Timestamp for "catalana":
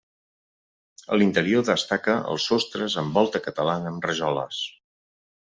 3.49-3.93